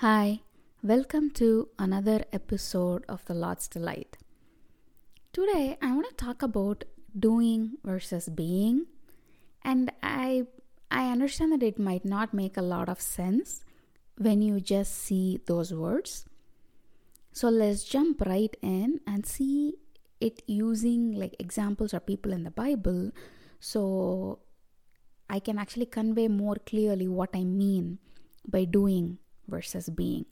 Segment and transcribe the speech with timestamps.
[0.00, 0.42] Hi,
[0.80, 4.16] welcome to another episode of The Lord's Delight.
[5.32, 6.84] Today, I want to talk about
[7.18, 8.86] doing versus being,
[9.64, 10.46] and I
[10.88, 13.64] I understand that it might not make a lot of sense
[14.16, 16.26] when you just see those words.
[17.32, 19.78] So let's jump right in and see
[20.20, 23.10] it using like examples or people in the Bible
[23.58, 24.38] so
[25.28, 27.98] I can actually convey more clearly what I mean
[28.46, 29.18] by doing
[29.48, 30.26] versus being.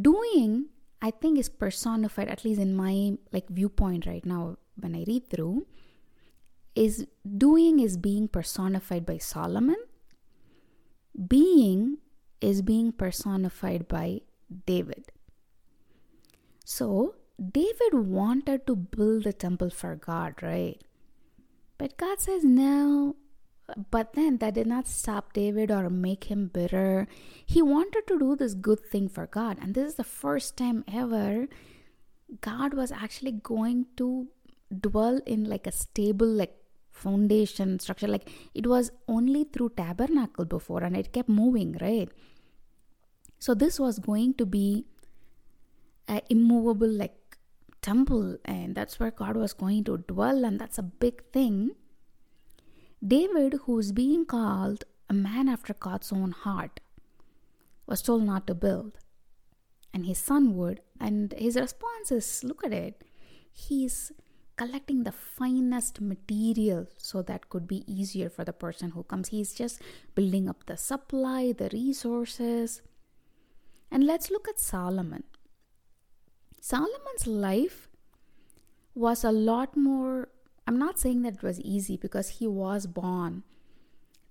[0.00, 0.66] Doing,
[1.00, 5.28] I think, is personified, at least in my like viewpoint right now when I read
[5.28, 5.66] through,
[6.74, 9.76] is doing is being personified by Solomon.
[11.28, 11.98] Being
[12.40, 14.22] is being personified by
[14.66, 15.12] David.
[16.64, 20.80] So, David wanted to build a temple for God, right?
[21.76, 23.16] But God says, no,
[23.90, 27.06] but then that did not stop David or make him bitter.
[27.46, 29.58] He wanted to do this good thing for God.
[29.60, 31.48] And this is the first time ever
[32.40, 34.28] God was actually going to
[34.80, 36.54] dwell in like a stable, like
[36.90, 38.08] foundation structure.
[38.08, 42.08] Like it was only through tabernacle before and it kept moving, right?
[43.38, 44.86] So this was going to be
[46.08, 47.16] a immovable like
[47.80, 51.72] temple and that's where God was going to dwell and that's a big thing.
[53.06, 56.80] David, who is being called a man after God's own heart,
[57.86, 58.98] was told not to build.
[59.92, 60.80] And his son would.
[61.00, 63.02] And his response is look at it.
[63.52, 64.12] He's
[64.56, 69.28] collecting the finest material so that could be easier for the person who comes.
[69.28, 69.82] He's just
[70.14, 72.82] building up the supply, the resources.
[73.90, 75.24] And let's look at Solomon.
[76.60, 77.88] Solomon's life
[78.94, 80.28] was a lot more
[80.66, 83.42] I'm not saying that it was easy because he was born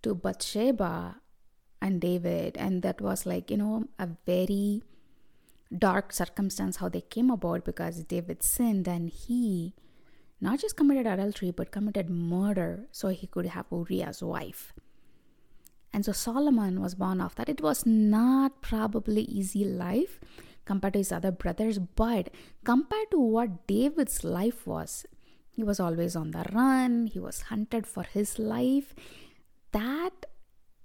[0.02, 1.18] to Bathsheba
[1.82, 4.84] and David, and that was like, you know, a very
[5.78, 9.74] dark circumstance how they came about because David sinned and he
[10.42, 14.74] not just committed adultery but committed murder so he could have Uriah's wife.
[15.94, 17.50] And so Solomon was born of that.
[17.50, 20.20] It was not probably easy life
[20.66, 22.30] compared to his other brothers, but
[22.64, 25.06] compared to what David's life was,
[25.62, 28.96] he was always on the run, he was hunted for his life.
[29.72, 30.26] That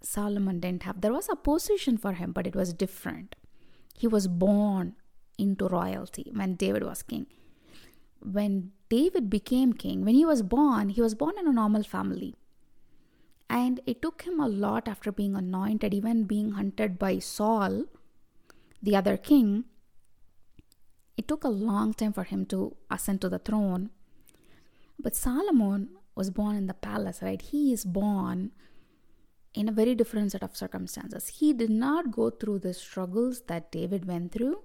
[0.03, 1.00] Solomon didn't have.
[1.00, 3.34] There was a position for him, but it was different.
[3.94, 4.94] He was born
[5.38, 7.26] into royalty when David was king.
[8.20, 12.34] When David became king, when he was born, he was born in a normal family.
[13.48, 17.84] And it took him a lot after being anointed, even being hunted by Saul,
[18.82, 19.65] the other king.
[21.16, 23.91] It took a long time for him to ascend to the throne.
[25.06, 27.41] But Solomon was born in the palace, right?
[27.41, 28.50] He is born
[29.55, 31.28] in a very different set of circumstances.
[31.28, 34.65] He did not go through the struggles that David went through.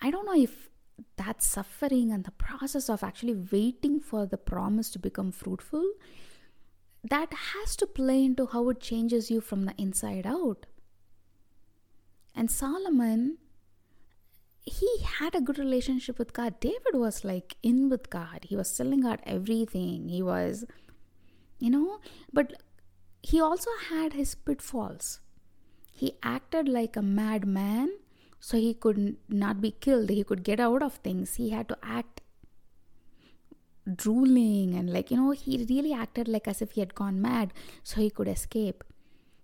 [0.00, 0.70] I don't know if
[1.16, 5.84] that suffering and the process of actually waiting for the promise to become fruitful
[7.02, 10.64] that has to play into how it changes you from the inside out.
[12.34, 13.36] And Solomon
[14.66, 14.88] he
[15.18, 16.58] had a good relationship with God.
[16.60, 18.40] David was like in with God.
[18.42, 20.08] He was telling God everything.
[20.08, 20.64] He was,
[21.58, 21.98] you know,
[22.32, 22.54] but
[23.22, 25.20] he also had his pitfalls.
[25.92, 27.90] He acted like a madman
[28.40, 30.08] so he could not be killed.
[30.08, 31.34] He could get out of things.
[31.34, 32.22] He had to act
[33.94, 37.52] drooling and like, you know, he really acted like as if he had gone mad
[37.82, 38.82] so he could escape.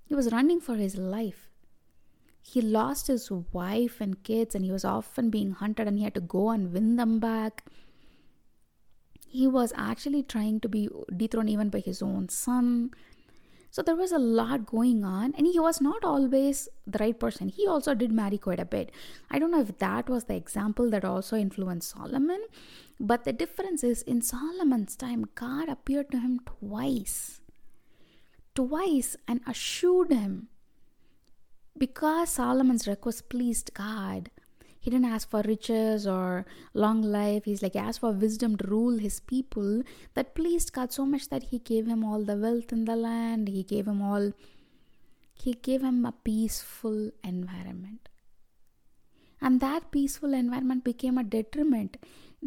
[0.05, 1.50] He was running for his life
[2.43, 6.15] he lost his wife and kids and he was often being hunted and he had
[6.15, 7.65] to go and win them back.
[9.29, 12.91] He was actually trying to be dethroned even by his own son.
[13.71, 17.49] So there was a lot going on and he was not always the right person.
[17.49, 18.91] He also did marry quite a bit.
[19.31, 22.45] I don't know if that was the example that also influenced solomon
[22.99, 27.41] but the difference is in solomon's time god appeared to him twice.
[28.55, 30.49] Twice and assured him
[31.79, 34.31] because Solomon's request pleased God,
[34.81, 37.45] he didn't ask for riches or long life.
[37.45, 39.83] He's like, he asked for wisdom to rule his people.
[40.15, 43.49] That pleased God so much that he gave him all the wealth in the land.
[43.49, 44.33] He gave him all,
[45.35, 48.09] he gave him a peaceful environment.
[49.43, 51.99] And that peaceful environment became a detriment.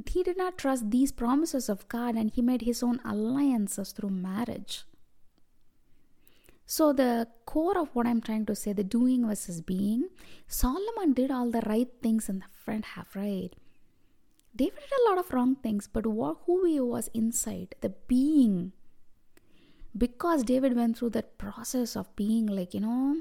[0.08, 4.10] He did not trust these promises of God and he made his own alliances through
[4.10, 4.86] marriage.
[6.66, 10.08] So, the core of what I'm trying to say, the doing versus being,
[10.48, 13.52] Solomon did all the right things in the front half, right?
[14.56, 18.72] David did a lot of wrong things, but what, who he was inside, the being,
[19.98, 23.18] because David went through that process of being like, you know,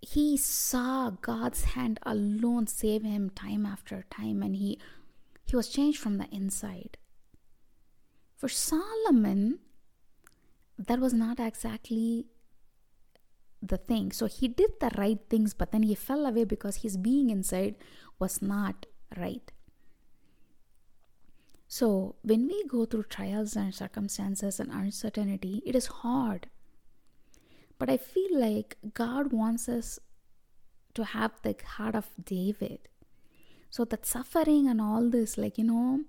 [0.00, 4.78] he saw God's hand alone save him time after time and he
[5.44, 6.96] he was changed from the inside.
[8.36, 9.58] For Solomon,
[10.86, 12.26] that was not exactly
[13.62, 14.12] the thing.
[14.12, 17.76] So he did the right things, but then he fell away because his being inside
[18.18, 18.86] was not
[19.16, 19.52] right.
[21.68, 26.48] So when we go through trials and circumstances and uncertainty, it is hard.
[27.78, 29.98] But I feel like God wants us
[30.94, 32.88] to have the heart of David
[33.70, 36.00] so that suffering and all this like you know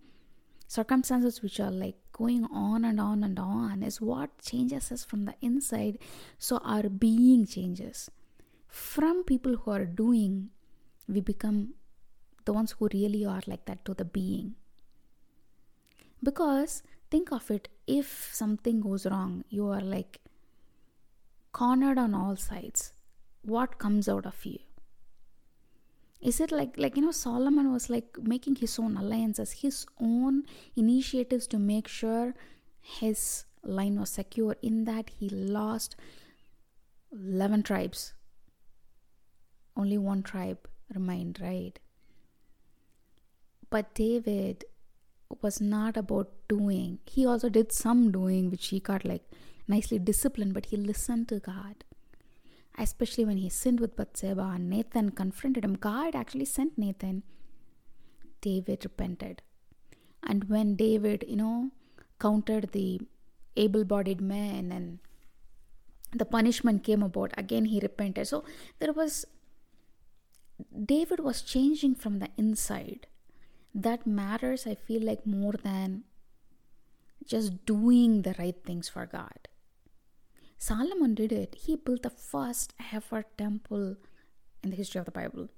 [0.67, 5.25] circumstances which are like going on and on and on is what changes us from
[5.25, 5.97] the inside.
[6.37, 8.09] So our being changes.
[8.67, 10.49] From people who are doing
[11.07, 11.73] we become
[12.45, 14.55] the ones who really are like that to the being.
[16.23, 20.19] Because think of it if something goes wrong you are like
[21.51, 22.93] cornered on all sides.
[23.43, 24.59] What comes out of you
[26.21, 30.43] is it like like you know solomon was like making his own alliances his own
[30.75, 32.33] initiatives to make sure
[32.81, 35.95] his line was secure in that he lost
[37.13, 38.13] 11 tribes.
[39.75, 41.77] Only one tribe remained right?
[43.69, 44.65] But david
[45.41, 46.99] was not about doing.
[47.05, 49.23] He also did some doing which he got like
[49.67, 51.85] nicely disciplined but he listened to god
[52.77, 55.75] especially when he sinned with Bathsheba and Nathan confronted him.
[55.75, 57.23] God actually sent Nathan.
[58.41, 59.41] David repented.
[60.23, 61.71] And when David, you know,
[62.19, 63.01] countered the
[63.55, 64.99] able bodied men and
[66.13, 68.27] the punishment came about, again he repented.
[68.27, 68.43] So
[68.79, 69.25] there was,
[70.85, 73.07] David was changing from the inside.
[73.73, 76.03] That matters, I feel like, more than
[77.25, 79.47] just doing the right things for God.
[80.61, 81.55] Solomon did it.
[81.65, 83.95] He built the first ever temple
[84.61, 85.49] in the history of the Bible.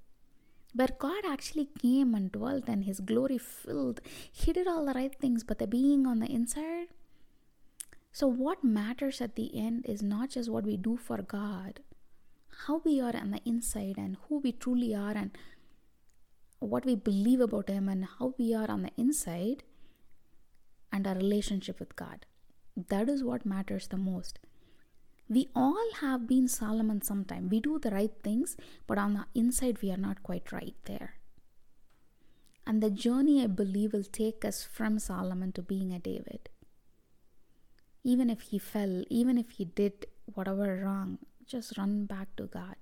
[0.72, 4.00] Where God actually came and dwelt and his glory filled.
[4.32, 6.86] He did all the right things, but the being on the inside.
[8.12, 11.80] So, what matters at the end is not just what we do for God,
[12.66, 15.36] how we are on the inside and who we truly are and
[16.60, 19.64] what we believe about Him and how we are on the inside
[20.90, 22.24] and our relationship with God.
[22.88, 24.38] That is what matters the most.
[25.28, 27.48] We all have been Solomon sometime.
[27.48, 28.56] We do the right things,
[28.86, 31.14] but on the inside, we are not quite right there.
[32.66, 36.50] And the journey, I believe, will take us from Solomon to being a David.
[38.02, 42.76] Even if he fell, even if he did whatever wrong, just run back to God.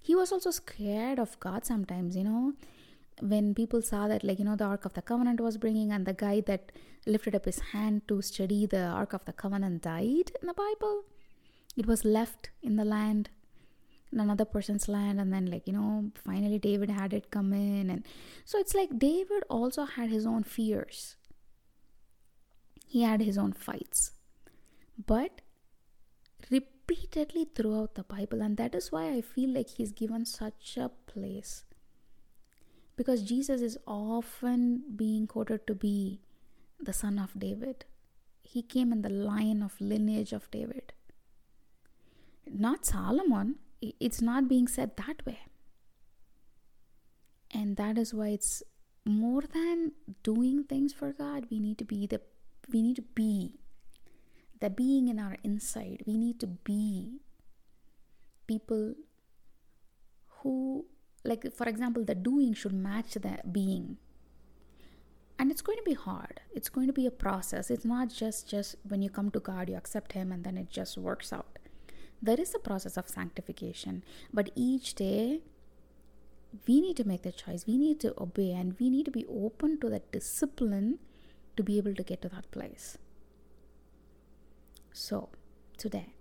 [0.00, 2.54] He was also scared of God sometimes, you know
[3.20, 6.06] when people saw that like you know the ark of the covenant was bringing and
[6.06, 6.72] the guy that
[7.06, 11.04] lifted up his hand to study the ark of the covenant died in the bible
[11.76, 13.30] it was left in the land
[14.12, 17.90] in another person's land and then like you know finally david had it come in
[17.90, 18.04] and
[18.44, 21.16] so it's like david also had his own fears.
[22.86, 24.12] He had his own fights
[25.06, 25.42] but
[26.50, 30.88] repeatedly throughout the bible and that is why i feel like he's given such a
[31.06, 31.64] place
[32.98, 36.20] because Jesus is often being quoted to be
[36.80, 37.84] the son of David.
[38.42, 40.92] He came in the line of lineage of David.
[42.50, 45.38] Not Solomon, it's not being said that way.
[47.52, 48.64] And that is why it's
[49.04, 49.92] more than
[50.24, 52.20] doing things for God, we need to be the
[52.70, 53.60] we need to be
[54.60, 56.02] the being in our inside.
[56.04, 57.20] We need to be
[58.46, 58.94] people
[60.40, 60.86] who
[61.24, 63.98] like for example the doing should match the being.
[65.40, 66.40] And it's going to be hard.
[66.52, 67.70] It's going to be a process.
[67.70, 70.70] It's not just just when you come to god you accept him and then it
[70.70, 71.58] just works out.
[72.20, 75.40] There is a process of sanctification but each day
[76.66, 77.66] we need to make the choice.
[77.66, 80.98] We need to obey and we need to be open to that discipline
[81.56, 82.96] to be able to get to that place.
[84.92, 85.28] So
[85.76, 86.14] today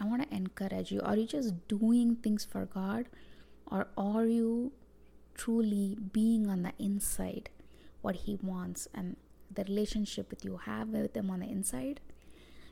[0.00, 1.00] i want to encourage you.
[1.00, 3.06] Are you just doing things for god
[3.70, 4.72] or are you
[5.34, 7.50] truly being on the inside
[8.02, 9.16] what he wants and
[9.54, 12.00] the relationship that you have with him on the inside?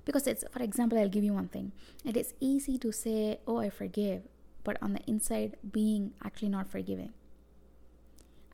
[0.04, 1.72] Because it's, for example, I'll give you one thing.
[2.04, 4.22] It is easy to say, Oh, I forgive,
[4.64, 7.12] but on the inside, being actually not forgiving.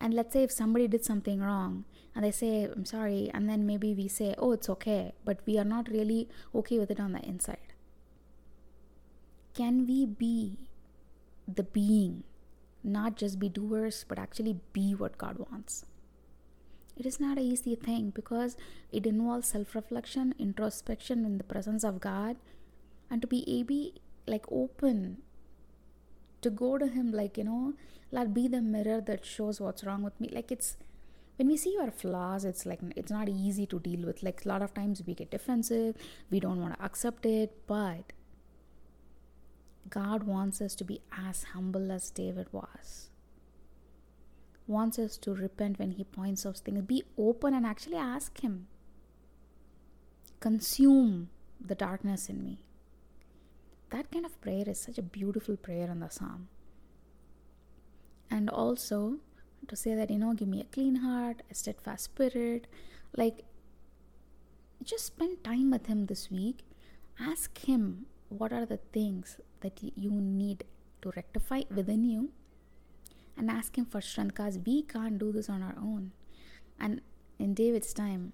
[0.01, 1.85] And let's say if somebody did something wrong
[2.15, 5.59] and they say, I'm sorry, and then maybe we say, Oh, it's okay, but we
[5.59, 7.59] are not really okay with it on the inside.
[9.55, 10.59] Can we be
[11.47, 12.25] the being
[12.85, 15.85] not just be doers, but actually be what God wants.
[16.97, 18.57] It is not an easy thing because
[18.91, 22.37] it involves self reflection, introspection in the presence of God,
[23.11, 23.93] and to be able,
[24.27, 25.23] like, open
[26.43, 27.73] to go to him like you know
[28.11, 30.77] let be the mirror that shows what's wrong with me like it's
[31.37, 34.49] when we see our flaws it's like it's not easy to deal with like a
[34.49, 35.97] lot of times we get defensive
[36.31, 38.13] we don't want to accept it but
[39.89, 43.11] god wants us to be as humble as david was.
[44.67, 46.83] Wants us to repent when he points out things.
[46.83, 48.69] Be open and actually ask him.
[50.41, 52.59] Consume the darkness in me.
[53.91, 56.49] That kind of prayer is such a beautiful prayer in the psalm.
[58.31, 59.19] And also
[59.69, 62.67] to say that you know give me a clean heart a steadfast spirit
[63.17, 63.45] like
[64.83, 66.65] just spend time with him this week.
[67.21, 70.65] Ask him what are the things that you need
[71.03, 72.31] to rectify within you
[73.37, 76.13] and ask him for strength because we can't do this on our own.
[76.79, 77.01] And
[77.39, 78.33] in david's time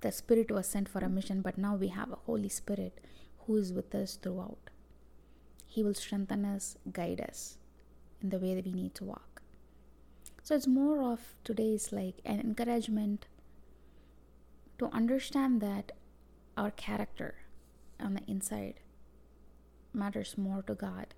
[0.00, 2.98] the spirit was sent for a mission but now we have a holy spirit
[3.46, 4.70] who is with us throughout.
[5.66, 7.56] He will strengthen us guide us
[8.20, 9.32] in the way that we need to walk
[10.42, 13.26] so it's more of today's like an encouragement
[14.78, 15.92] to understand that
[16.56, 17.34] our character
[18.00, 18.80] on the inside
[19.94, 21.14] matters more to God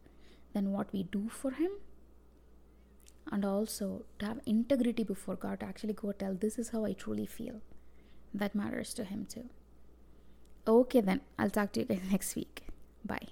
[0.53, 1.71] than what we do for Him.
[3.31, 6.93] And also to have integrity before God to actually go tell, This is how I
[6.93, 7.61] truly feel.
[8.33, 9.49] That matters to Him too.
[10.67, 12.63] Okay, then I'll talk to you guys next week.
[13.05, 13.29] Bye.